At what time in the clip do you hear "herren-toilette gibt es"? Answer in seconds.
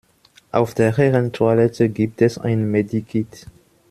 0.97-2.39